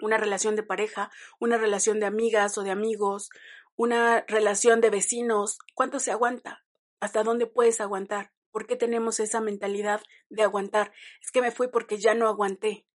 Una 0.00 0.16
relación 0.16 0.54
de 0.54 0.62
pareja, 0.62 1.10
una 1.40 1.58
relación 1.58 1.98
de 1.98 2.06
amigas 2.06 2.56
o 2.56 2.62
de 2.62 2.70
amigos, 2.70 3.30
una 3.76 4.24
relación 4.28 4.80
de 4.80 4.90
vecinos. 4.90 5.58
¿Cuánto 5.74 5.98
se 5.98 6.12
aguanta? 6.12 6.64
¿Hasta 7.00 7.22
dónde 7.24 7.46
puedes 7.46 7.80
aguantar? 7.80 8.32
¿Por 8.52 8.66
qué 8.66 8.76
tenemos 8.76 9.20
esa 9.20 9.40
mentalidad 9.40 10.00
de 10.28 10.42
aguantar? 10.42 10.92
Es 11.22 11.30
que 11.32 11.42
me 11.42 11.50
fui 11.50 11.68
porque 11.68 11.98
ya 11.98 12.14
no 12.14 12.28
aguanté. 12.28 12.86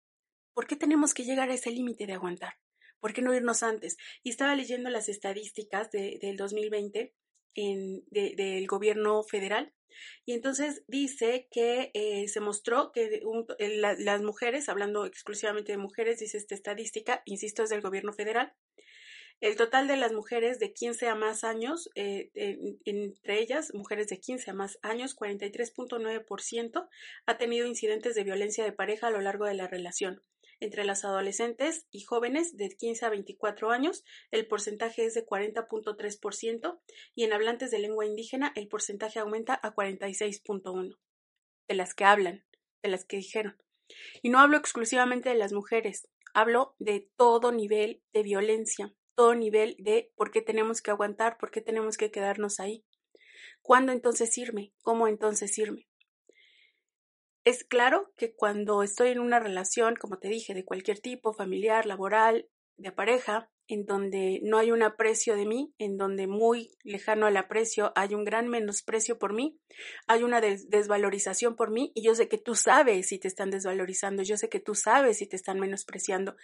¿Por 0.55 0.67
qué 0.67 0.77
tenemos 0.77 1.13
que 1.15 1.25
llegar 1.25 1.51
a 1.51 1.55
ese 1.55 1.71
límite 1.71 2.07
de 2.07 2.15
aguantar? 2.15 2.55
¿Por 3.01 3.13
qué 3.13 3.21
no 3.21 3.35
irnos 3.35 3.63
antes? 3.63 3.97
Y 4.23 4.31
estaba 4.31 4.55
leyendo 4.55 4.89
las 4.89 5.09
estadísticas 5.09 5.91
de, 5.91 6.19
del 6.23 6.37
2020 6.37 7.13
en, 7.55 8.05
del 8.11 8.67
gobierno 8.67 9.23
federal 9.25 9.75
y 10.25 10.33
entonces 10.33 10.83
dice 10.89 11.49
que 11.51 11.91
eh, 11.95 12.29
se 12.29 12.41
mostró 12.41 12.93
que 12.93 13.23
las 13.59 14.23
mujeres, 14.23 14.69
hablando 14.69 15.07
exclusivamente 15.07 15.73
de 15.73 15.79
mujeres, 15.79 16.19
dice 16.19 16.39
esta 16.39 16.55
estadística, 16.55 17.23
insisto, 17.25 17.63
es 17.63 17.71
del 17.71 17.81
gobierno 17.81 18.13
federal, 18.13 18.55
el 19.41 19.57
total 19.57 19.89
de 19.89 19.97
las 19.97 20.13
mujeres 20.13 20.59
de 20.59 20.73
15 20.73 21.09
a 21.09 21.15
más 21.15 21.45
años, 21.45 21.91
eh, 21.97 22.31
entre 22.85 23.41
ellas 23.41 23.75
mujeres 23.75 24.09
de 24.09 24.19
15 24.19 24.51
a 24.51 24.55
más 24.55 24.79
años, 24.83 25.17
43.9%, 25.17 26.89
ha 27.27 27.39
tenido 27.39 27.67
incidentes 27.67 28.15
de 28.15 28.25
violencia 28.25 28.65
de 28.65 28.73
pareja 28.73 29.09
a 29.09 29.11
lo 29.11 29.21
largo 29.21 29.45
de 29.45 29.55
la 29.55 29.67
relación. 29.67 30.23
Entre 30.61 30.85
las 30.85 31.05
adolescentes 31.05 31.87
y 31.91 32.03
jóvenes 32.03 32.57
de 32.57 32.69
15 32.69 33.07
a 33.07 33.11
24 33.11 33.71
años, 33.71 34.05
el 34.31 34.47
porcentaje 34.47 35.05
es 35.05 35.15
de 35.15 35.27
40.3% 35.27 36.81
y 37.15 37.25
en 37.25 37.33
hablantes 37.33 37.71
de 37.71 37.79
lengua 37.79 38.07
indígena 38.07 38.53
el 38.55 38.69
porcentaje 38.69 39.19
aumenta 39.19 39.59
a 39.63 39.75
46.1%. 39.75 40.99
De 41.67 41.75
las 41.75 41.95
que 41.95 42.05
hablan, 42.05 42.45
de 42.83 42.91
las 42.91 43.05
que 43.05 43.17
dijeron. 43.17 43.57
Y 44.23 44.31
no 44.31 44.39
hablo 44.39 44.57
exclusivamente 44.57 45.31
de 45.31 45.35
las 45.35 45.53
mujeres, 45.53 46.09
hablo 46.35 46.75
de 46.79 47.09
todo 47.17 47.53
nivel 47.53 48.03
de 48.13 48.23
violencia, 48.23 48.95
todo 49.15 49.35
nivel 49.35 49.77
de 49.79 50.13
por 50.17 50.31
qué 50.31 50.43
tenemos 50.43 50.83
que 50.83 50.91
aguantar, 50.91 51.39
por 51.39 51.51
qué 51.51 51.61
tenemos 51.61 51.97
que 51.97 52.11
quedarnos 52.11 52.61
ahí. 52.61 52.85
¿Cuándo 53.63 53.93
entonces 53.93 54.37
irme? 54.37 54.75
¿Cómo 54.83 55.09
entonces 55.09 55.57
irme? 55.59 55.89
Es 57.45 57.63
claro 57.63 58.11
que 58.17 58.35
cuando 58.35 58.83
estoy 58.83 59.11
en 59.11 59.21
una 59.21 59.39
relación, 59.39 59.97
como 59.97 60.19
te 60.19 60.29
dije, 60.29 60.55
de 60.55 60.65
cualquier 60.65 61.01
tipo, 61.01 61.35
familiar, 61.35 61.85
laboral, 61.85 62.49
de 62.77 62.91
pareja, 62.91 63.51
en 63.69 63.87
donde 63.87 64.41
no 64.43 64.59
hay 64.59 64.73
un 64.73 64.83
aprecio 64.83 65.37
de 65.37 65.47
mí, 65.47 65.75
en 65.79 65.97
donde 65.97 66.27
muy 66.27 66.77
lejano 66.83 67.27
al 67.27 67.37
aprecio 67.37 67.93
hay 67.97 68.15
un 68.15 68.25
gran 68.25 68.49
menosprecio 68.49 69.19
por 69.19 69.33
mí, 69.33 69.59
hay 70.07 70.23
una 70.23 70.41
desvalorización 70.41 71.57
por 71.57 71.71
mí 71.71 71.93
y 71.95 72.05
yo 72.05 72.15
sé 72.15 72.29
que 72.29 72.39
tú 72.39 72.55
sabes 72.55 73.09
si 73.09 73.19
te 73.19 73.29
están 73.29 73.51
desvalorizando, 73.51 74.23
yo 74.23 74.37
sé 74.37 74.49
que 74.49 74.61
tú 74.61 74.75
sabes 74.75 75.19
si 75.19 75.27
te 75.27 75.37
están 75.37 75.61
menospreciando. 75.61 76.37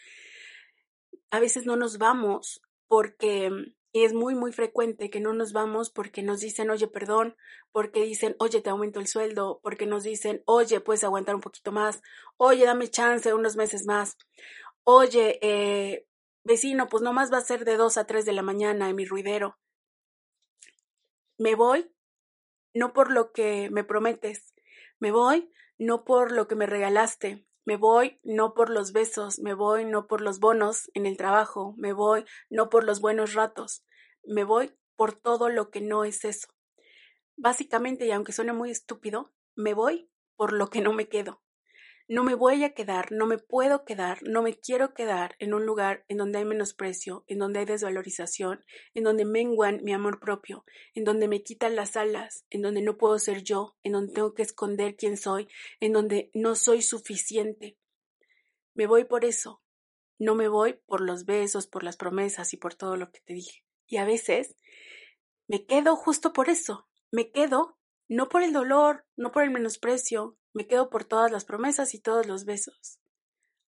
A 1.31 1.41
veces 1.41 1.67
no 1.67 1.77
nos 1.77 1.99
vamos 1.99 2.63
porque 2.89 3.51
y 3.93 4.05
es 4.05 4.13
muy, 4.13 4.35
muy 4.35 4.53
frecuente 4.53 5.11
que 5.11 5.21
no 5.21 5.33
nos 5.33 5.53
vamos 5.53 5.91
porque 5.91 6.23
nos 6.23 6.41
dicen, 6.41 6.71
oye, 6.71 6.87
perdón, 6.87 7.37
porque 7.73 8.03
dicen, 8.03 8.37
oye, 8.39 8.61
te 8.61 8.71
aumento 8.71 9.01
el 9.01 9.09
sueldo, 9.09 9.61
porque 9.63 9.87
nos 9.87 10.05
dicen, 10.05 10.43
oye, 10.47 10.81
puedes 10.81 11.03
aguantar 11.03 11.35
un 11.35 11.41
poquito 11.41 11.73
más, 11.73 12.01
oye, 12.37 12.65
dame 12.65 12.89
chance 12.89 13.35
unos 13.35 13.57
meses 13.57 13.87
más, 13.87 14.17
oye, 14.85 15.39
eh, 15.43 16.07
vecino, 16.45 16.89
pues 16.89 17.03
nomás 17.03 17.33
va 17.33 17.39
a 17.39 17.43
ser 17.43 17.65
de 17.65 17.77
dos 17.77 17.97
a 17.97 18.07
tres 18.07 18.25
de 18.25 18.33
la 18.33 18.43
mañana 18.43 18.89
en 18.89 18.97
mi 18.97 19.05
ruidero. 19.05 19.59
Me 21.37 21.55
voy, 21.55 21.91
no 22.75 22.93
por 22.93 23.11
lo 23.11 23.33
que 23.33 23.71
me 23.71 23.83
prometes, 23.83 24.55
me 25.01 25.11
voy, 25.11 25.51
no 25.79 26.05
por 26.05 26.31
lo 26.31 26.47
que 26.47 26.55
me 26.55 26.67
regalaste, 26.67 27.45
me 27.65 27.77
voy 27.77 28.21
no 28.23 28.55
por 28.55 28.71
los 28.71 28.93
besos, 28.93 29.39
me 29.39 29.55
voy 29.55 29.85
no 29.85 30.07
por 30.07 30.21
los 30.21 30.41
bonos 30.41 30.91
en 30.95 31.07
el 31.07 31.17
trabajo, 31.17 31.75
me 31.77 31.93
voy 31.93 32.25
no 32.49 32.69
por 32.69 32.85
los 32.85 33.01
buenos 33.01 33.35
ratos, 33.35 33.85
me 34.25 34.45
voy 34.45 34.75
por 34.97 35.15
todo 35.15 35.49
lo 35.49 35.71
que 35.71 35.81
no 35.81 36.05
es 36.05 36.25
eso. 36.25 36.49
Básicamente, 37.37 38.07
y 38.07 38.11
aunque 38.11 38.33
suene 38.33 38.53
muy 38.53 38.71
estúpido, 38.71 39.33
me 39.55 39.75
voy 39.75 40.11
por 40.37 40.53
lo 40.53 40.69
que 40.69 40.81
no 40.81 40.93
me 40.93 41.09
quedo. 41.09 41.43
No 42.13 42.25
me 42.25 42.35
voy 42.35 42.65
a 42.65 42.75
quedar, 42.75 43.13
no 43.13 43.29
me 43.29 43.39
puedo 43.39 43.85
quedar, 43.85 44.19
no 44.25 44.43
me 44.43 44.59
quiero 44.59 44.95
quedar 44.95 45.37
en 45.39 45.55
un 45.55 45.65
lugar 45.65 46.05
en 46.09 46.17
donde 46.17 46.39
hay 46.39 46.45
menosprecio, 46.45 47.23
en 47.29 47.39
donde 47.39 47.61
hay 47.61 47.67
desvalorización, 47.67 48.65
en 48.95 49.05
donde 49.05 49.25
menguan 49.25 49.79
mi 49.85 49.93
amor 49.93 50.19
propio, 50.19 50.65
en 50.93 51.05
donde 51.05 51.29
me 51.29 51.45
quitan 51.45 51.77
las 51.77 51.97
alas, 51.97 52.45
en 52.51 52.63
donde 52.63 52.83
no 52.83 52.97
puedo 52.97 53.17
ser 53.21 53.45
yo, 53.45 53.77
en 53.85 53.93
donde 53.93 54.13
tengo 54.13 54.35
que 54.35 54.43
esconder 54.43 54.97
quién 54.97 55.17
soy, 55.17 55.47
en 55.79 55.93
donde 55.93 56.33
no 56.35 56.57
soy 56.57 56.83
suficiente. 56.83 57.79
Me 58.75 58.89
voy 58.89 59.05
por 59.05 59.25
eso. 59.25 59.63
No 60.19 60.35
me 60.35 60.49
voy 60.49 60.81
por 60.87 61.03
los 61.03 61.27
besos, 61.27 61.69
por 61.69 61.85
las 61.85 61.97
promesas 61.97 62.53
y 62.53 62.57
por 62.57 62.75
todo 62.75 62.97
lo 62.97 63.13
que 63.13 63.21
te 63.21 63.35
dije. 63.35 63.63
Y 63.87 63.99
a 63.99 64.05
veces 64.05 64.57
me 65.47 65.65
quedo 65.65 65.95
justo 65.95 66.33
por 66.33 66.49
eso. 66.49 66.89
Me 67.13 67.31
quedo 67.31 67.79
no 68.09 68.29
por 68.29 68.43
el 68.43 68.53
dolor, 68.53 69.07
no 69.15 69.31
por 69.31 69.45
el 69.45 69.53
menosprecio, 69.53 70.40
me 70.53 70.67
quedo 70.67 70.91
por 70.91 71.05
todas 71.05 71.31
las 71.31 71.45
promesas 71.45 71.95
y 71.95 72.01
todos 72.01 72.27
los 72.27 72.45
besos. 72.45 72.99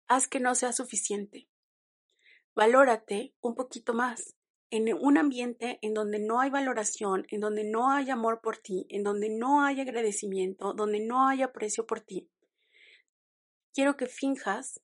Haz 0.07 0.27
que 0.27 0.39
no 0.39 0.55
sea 0.55 0.73
suficiente. 0.73 1.47
Valórate 2.55 3.33
un 3.41 3.55
poquito 3.55 3.93
más. 3.93 4.35
En 4.69 4.93
un 4.93 5.17
ambiente 5.17 5.79
en 5.81 5.93
donde 5.93 6.19
no 6.19 6.39
hay 6.39 6.49
valoración, 6.49 7.25
en 7.29 7.41
donde 7.41 7.65
no 7.65 7.91
hay 7.91 8.09
amor 8.09 8.39
por 8.41 8.57
ti, 8.57 8.87
en 8.89 9.03
donde 9.03 9.29
no 9.29 9.63
hay 9.63 9.81
agradecimiento, 9.81 10.73
donde 10.73 10.99
no 10.99 11.27
hay 11.27 11.41
aprecio 11.41 11.85
por 11.85 11.99
ti. 11.99 12.29
Quiero 13.73 13.97
que 13.97 14.07
finjas, 14.07 14.81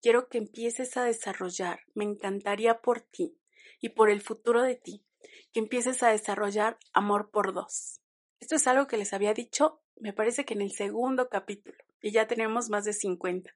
quiero 0.00 0.28
que 0.28 0.38
empieces 0.38 0.96
a 0.96 1.04
desarrollar, 1.04 1.80
me 1.94 2.04
encantaría 2.04 2.80
por 2.80 3.02
ti 3.02 3.38
y 3.80 3.90
por 3.90 4.10
el 4.10 4.22
futuro 4.22 4.62
de 4.62 4.76
ti, 4.76 5.04
que 5.52 5.60
empieces 5.60 6.02
a 6.02 6.08
desarrollar 6.08 6.78
amor 6.92 7.30
por 7.30 7.52
dos. 7.52 8.00
Esto 8.40 8.56
es 8.56 8.66
algo 8.66 8.86
que 8.86 8.96
les 8.96 9.12
había 9.12 9.34
dicho, 9.34 9.82
me 9.98 10.12
parece 10.12 10.44
que 10.44 10.54
en 10.54 10.62
el 10.62 10.72
segundo 10.72 11.28
capítulo, 11.28 11.76
y 12.00 12.12
ya 12.12 12.26
tenemos 12.26 12.68
más 12.68 12.84
de 12.84 12.92
50. 12.92 13.54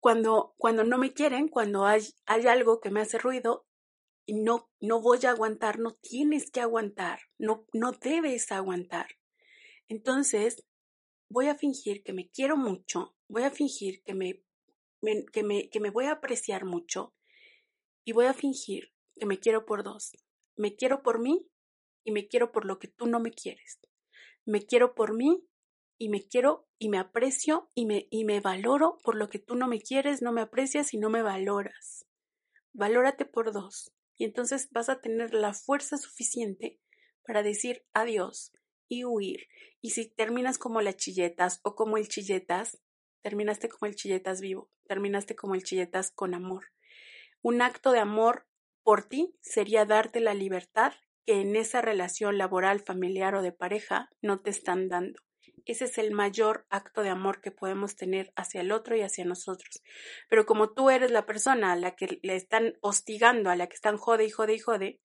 cuando, 0.00 0.54
cuando 0.56 0.84
no 0.84 0.98
me 0.98 1.12
quieren, 1.12 1.48
cuando 1.48 1.84
hay, 1.84 2.02
hay 2.26 2.46
algo 2.46 2.80
que 2.80 2.90
me 2.90 3.00
hace 3.00 3.18
ruido 3.18 3.66
y 4.24 4.34
no, 4.34 4.70
no 4.80 5.00
voy 5.00 5.18
a 5.26 5.30
aguantar, 5.30 5.78
no 5.78 5.94
tienes 5.94 6.50
que 6.50 6.60
aguantar, 6.60 7.20
no, 7.38 7.66
no 7.72 7.92
debes 7.92 8.52
aguantar. 8.52 9.18
Entonces, 9.88 10.64
voy 11.28 11.48
a 11.48 11.56
fingir 11.56 12.02
que 12.02 12.12
me 12.12 12.30
quiero 12.30 12.56
mucho, 12.56 13.16
voy 13.28 13.42
a 13.42 13.50
fingir 13.50 14.02
que 14.04 14.14
me, 14.14 14.42
que 15.32 15.42
me, 15.42 15.68
que 15.70 15.80
me 15.80 15.90
voy 15.90 16.06
a 16.06 16.12
apreciar 16.12 16.64
mucho 16.64 17.14
y 18.04 18.12
voy 18.12 18.26
a 18.26 18.34
fingir 18.34 18.92
que 19.16 19.26
me 19.26 19.38
quiero 19.38 19.64
por 19.64 19.82
dos. 19.82 20.12
Me 20.56 20.76
quiero 20.76 21.02
por 21.02 21.20
mí 21.20 21.48
y 22.04 22.12
me 22.12 22.28
quiero 22.28 22.52
por 22.52 22.64
lo 22.64 22.78
que 22.78 22.88
tú 22.88 23.06
no 23.06 23.20
me 23.20 23.30
quieres. 23.30 23.80
Me 24.44 24.64
quiero 24.64 24.94
por 24.94 25.14
mí 25.14 25.46
y 25.98 26.08
me 26.08 26.26
quiero 26.26 26.68
y 26.78 26.88
me 26.88 26.98
aprecio 26.98 27.70
y 27.74 27.86
me, 27.86 28.08
y 28.10 28.24
me 28.24 28.40
valoro 28.40 28.98
por 29.04 29.14
lo 29.14 29.28
que 29.28 29.38
tú 29.38 29.54
no 29.54 29.68
me 29.68 29.80
quieres, 29.80 30.20
no 30.20 30.32
me 30.32 30.40
aprecias 30.40 30.94
y 30.94 30.98
no 30.98 31.10
me 31.10 31.22
valoras. 31.22 32.06
Valórate 32.72 33.24
por 33.24 33.52
dos 33.52 33.92
y 34.16 34.24
entonces 34.24 34.68
vas 34.70 34.88
a 34.88 35.00
tener 35.00 35.34
la 35.34 35.54
fuerza 35.54 35.96
suficiente 35.96 36.80
para 37.24 37.42
decir 37.42 37.84
adiós 37.92 38.52
y 38.88 39.04
huir. 39.04 39.46
Y 39.80 39.90
si 39.90 40.08
terminas 40.08 40.58
como 40.58 40.80
la 40.80 40.96
chilletas 40.96 41.60
o 41.62 41.74
como 41.74 41.96
el 41.96 42.08
chilletas, 42.08 42.80
terminaste 43.22 43.68
como 43.68 43.86
el 43.86 43.94
chilletas 43.94 44.40
vivo, 44.40 44.70
terminaste 44.86 45.36
como 45.36 45.54
el 45.54 45.62
chilletas 45.62 46.10
con 46.10 46.34
amor. 46.34 46.66
Un 47.42 47.62
acto 47.62 47.92
de 47.92 48.00
amor 48.00 48.46
por 48.82 49.04
ti 49.04 49.36
sería 49.40 49.84
darte 49.84 50.20
la 50.20 50.34
libertad 50.34 50.92
que 51.24 51.40
en 51.40 51.56
esa 51.56 51.80
relación 51.80 52.38
laboral, 52.38 52.80
familiar 52.80 53.34
o 53.34 53.42
de 53.42 53.52
pareja 53.52 54.10
no 54.20 54.40
te 54.40 54.50
están 54.50 54.88
dando. 54.88 55.20
Ese 55.64 55.84
es 55.84 55.98
el 55.98 56.10
mayor 56.10 56.66
acto 56.70 57.02
de 57.02 57.10
amor 57.10 57.40
que 57.40 57.52
podemos 57.52 57.94
tener 57.94 58.32
hacia 58.34 58.60
el 58.60 58.72
otro 58.72 58.96
y 58.96 59.02
hacia 59.02 59.24
nosotros. 59.24 59.82
Pero 60.28 60.44
como 60.44 60.72
tú 60.72 60.90
eres 60.90 61.10
la 61.10 61.24
persona 61.24 61.72
a 61.72 61.76
la 61.76 61.94
que 61.94 62.18
le 62.22 62.34
están 62.34 62.74
hostigando, 62.80 63.50
a 63.50 63.56
la 63.56 63.68
que 63.68 63.76
están 63.76 63.96
jode 63.96 64.24
y 64.24 64.30
jode 64.30 64.54
y 64.54 64.58
jode, 64.58 65.00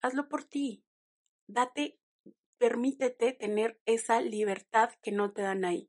hazlo 0.00 0.28
por 0.28 0.44
ti. 0.44 0.84
Date, 1.46 1.98
permítete 2.58 3.32
tener 3.32 3.80
esa 3.86 4.20
libertad 4.20 4.90
que 5.02 5.12
no 5.12 5.32
te 5.32 5.42
dan 5.42 5.64
ahí. 5.64 5.88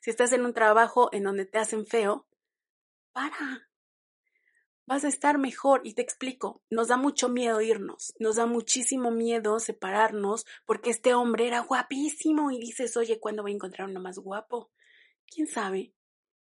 Si 0.00 0.10
estás 0.10 0.32
en 0.32 0.44
un 0.44 0.52
trabajo 0.52 1.08
en 1.12 1.22
donde 1.22 1.46
te 1.46 1.58
hacen 1.58 1.86
feo, 1.86 2.26
para, 3.12 3.68
vas 4.86 5.04
a 5.04 5.08
estar 5.08 5.38
mejor. 5.38 5.80
Y 5.84 5.94
te 5.94 6.02
explico, 6.02 6.62
nos 6.70 6.88
da 6.88 6.96
mucho 6.96 7.28
miedo 7.28 7.60
irnos, 7.60 8.14
nos 8.18 8.36
da 8.36 8.46
muchísimo 8.46 9.10
miedo 9.10 9.58
separarnos 9.58 10.46
porque 10.64 10.90
este 10.90 11.14
hombre 11.14 11.46
era 11.46 11.60
guapísimo 11.60 12.50
y 12.50 12.58
dices, 12.58 12.96
oye, 12.96 13.20
¿cuándo 13.20 13.42
voy 13.42 13.52
a 13.52 13.54
encontrar 13.54 13.88
uno 13.88 14.00
más 14.00 14.18
guapo? 14.18 14.70
¿Quién 15.26 15.46
sabe? 15.46 15.94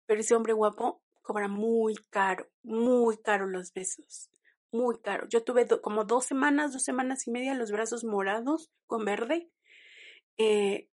Pero 0.05 0.21
ese 0.21 0.35
hombre 0.35 0.53
guapo 0.53 1.01
cobra 1.21 1.47
muy 1.47 1.95
caro, 2.09 2.49
muy 2.63 3.17
caro 3.17 3.47
los 3.47 3.73
besos, 3.73 4.29
muy 4.71 4.99
caro. 4.99 5.27
Yo 5.29 5.43
tuve 5.43 5.67
como 5.81 6.03
dos 6.03 6.25
semanas, 6.25 6.73
dos 6.73 6.83
semanas 6.83 7.27
y 7.27 7.31
media 7.31 7.55
los 7.55 7.71
brazos 7.71 8.03
morados 8.03 8.71
con 8.87 9.05
verde. 9.05 9.49
Eh, 10.37 10.89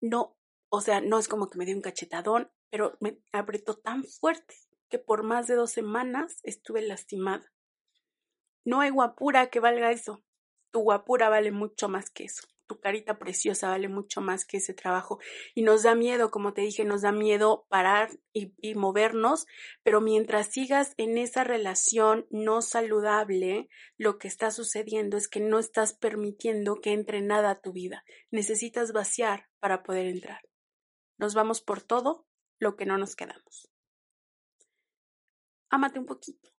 no, 0.00 0.36
o 0.70 0.80
sea, 0.80 1.00
no 1.00 1.18
es 1.18 1.28
como 1.28 1.50
que 1.50 1.58
me 1.58 1.66
dio 1.66 1.76
un 1.76 1.82
cachetadón, 1.82 2.50
pero 2.70 2.96
me 3.00 3.18
apretó 3.32 3.76
tan 3.76 4.04
fuerte 4.04 4.56
que 4.92 4.98
por 4.98 5.22
más 5.22 5.46
de 5.46 5.54
dos 5.54 5.70
semanas 5.72 6.38
estuve 6.42 6.82
lastimada. 6.82 7.50
No 8.62 8.82
hay 8.82 8.90
guapura 8.90 9.48
que 9.48 9.58
valga 9.58 9.90
eso. 9.90 10.22
Tu 10.70 10.80
guapura 10.80 11.30
vale 11.30 11.50
mucho 11.50 11.88
más 11.88 12.10
que 12.10 12.24
eso. 12.24 12.46
Tu 12.66 12.78
carita 12.78 13.18
preciosa 13.18 13.70
vale 13.70 13.88
mucho 13.88 14.20
más 14.20 14.44
que 14.44 14.58
ese 14.58 14.74
trabajo. 14.74 15.18
Y 15.54 15.62
nos 15.62 15.82
da 15.82 15.94
miedo, 15.94 16.30
como 16.30 16.52
te 16.52 16.60
dije, 16.60 16.84
nos 16.84 17.00
da 17.00 17.10
miedo 17.10 17.64
parar 17.70 18.10
y, 18.34 18.52
y 18.58 18.74
movernos, 18.74 19.46
pero 19.82 20.02
mientras 20.02 20.48
sigas 20.48 20.92
en 20.98 21.16
esa 21.16 21.42
relación 21.42 22.26
no 22.28 22.60
saludable, 22.60 23.70
lo 23.96 24.18
que 24.18 24.28
está 24.28 24.50
sucediendo 24.50 25.16
es 25.16 25.26
que 25.26 25.40
no 25.40 25.58
estás 25.58 25.94
permitiendo 25.94 26.82
que 26.82 26.92
entre 26.92 27.22
nada 27.22 27.50
a 27.50 27.60
tu 27.60 27.72
vida. 27.72 28.04
Necesitas 28.30 28.92
vaciar 28.92 29.48
para 29.58 29.82
poder 29.82 30.04
entrar. 30.04 30.42
Nos 31.16 31.32
vamos 31.34 31.62
por 31.62 31.80
todo 31.80 32.26
lo 32.58 32.76
que 32.76 32.84
no 32.84 32.98
nos 32.98 33.16
quedamos 33.16 33.71
ámate 35.72 35.98
un 35.98 36.06
poquito, 36.06 36.50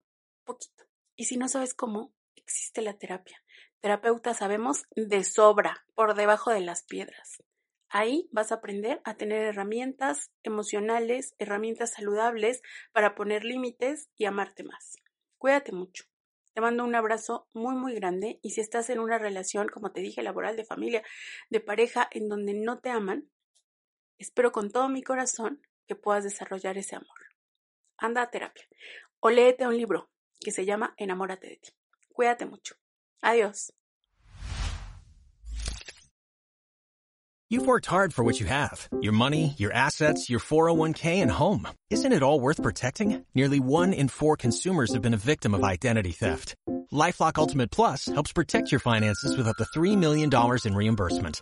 poquito. 0.44 0.86
Y 1.16 1.26
si 1.26 1.38
no 1.38 1.48
sabes 1.48 1.74
cómo, 1.74 2.14
existe 2.36 2.82
la 2.82 2.98
terapia. 2.98 3.42
Terapeuta 3.80 4.34
sabemos 4.34 4.84
de 4.96 5.24
sobra, 5.24 5.86
por 5.94 6.16
debajo 6.16 6.52
de 6.52 6.62
las 6.62 6.84
piedras. 6.84 7.44
Ahí 7.90 8.28
vas 8.32 8.52
a 8.52 8.56
aprender 8.56 9.02
a 9.04 9.16
tener 9.16 9.44
herramientas 9.44 10.32
emocionales, 10.42 11.36
herramientas 11.38 11.92
saludables 11.92 12.64
para 12.92 13.14
poner 13.14 13.46
límites 13.46 14.10
y 14.18 14.26
amarte 14.26 14.64
más. 14.64 14.96
Cuídate 15.38 15.72
mucho. 15.74 16.06
Te 16.54 16.62
mando 16.62 16.84
un 16.84 16.96
abrazo 16.96 17.48
muy, 17.54 17.76
muy 17.76 17.94
grande 17.94 18.40
y 18.42 18.52
si 18.52 18.62
estás 18.62 18.90
en 18.90 19.00
una 19.00 19.20
relación, 19.20 19.68
como 19.68 19.92
te 19.92 20.02
dije, 20.02 20.24
laboral, 20.24 20.56
de 20.56 20.66
familia, 20.66 21.04
de 21.50 21.60
pareja, 21.60 22.08
en 22.12 22.30
donde 22.30 22.56
no 22.56 22.80
te 22.80 22.90
aman, 22.90 23.30
espero 24.18 24.52
con 24.52 24.72
todo 24.72 24.90
mi 24.90 25.04
corazón 25.04 25.62
que 25.88 25.96
puedas 25.96 26.24
desarrollar 26.24 26.80
ese 26.80 26.96
amor. 26.96 27.33
Anda 28.02 28.24
a 28.24 28.28
terapia 28.28 28.64
o 29.22 29.30
léete 29.30 29.66
un 29.66 29.78
libro 29.78 30.10
que 30.40 30.52
se 30.52 30.66
llama 30.66 30.94
Enamórate 31.00 31.48
de 31.48 31.56
ti. 31.62 31.72
Cuídate 32.14 32.46
mucho. 32.50 32.76
Adiós. 33.24 33.72
You've 37.50 37.68
worked 37.68 37.86
hard 37.86 38.16
for 38.16 38.24
what 38.24 38.40
you 38.40 38.48
have 38.48 38.90
your 39.02 39.14
money, 39.14 39.54
your 39.58 39.72
assets, 39.72 40.28
your 40.28 40.40
401k, 40.40 41.22
and 41.22 41.30
home. 41.30 41.68
Isn't 41.92 42.12
it 42.12 42.24
all 42.24 42.40
worth 42.40 42.62
protecting? 42.64 43.24
Nearly 43.36 43.60
one 43.60 43.94
in 43.94 44.08
four 44.08 44.36
consumers 44.36 44.94
have 44.94 45.04
been 45.04 45.14
a 45.14 45.18
victim 45.32 45.54
of 45.54 45.64
identity 45.64 46.12
theft. 46.12 46.56
Lifelock 46.92 47.38
Ultimate 47.38 47.70
Plus 47.70 48.08
helps 48.08 48.34
protect 48.34 48.72
your 48.72 48.80
finances 48.80 49.38
with 49.38 49.48
up 49.48 49.58
to 49.58 49.66
$3 49.66 49.98
million 49.98 50.32
in 50.66 50.76
reimbursement. 50.76 51.42